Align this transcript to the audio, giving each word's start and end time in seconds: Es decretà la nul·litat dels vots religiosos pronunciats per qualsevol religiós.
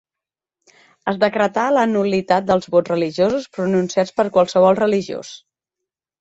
Es 1.11 1.17
decretà 1.23 1.65
la 1.75 1.83
nul·litat 1.91 2.47
dels 2.47 2.69
vots 2.77 2.93
religiosos 2.93 3.45
pronunciats 3.59 4.15
per 4.21 4.27
qualsevol 4.39 4.81
religiós. 4.83 5.33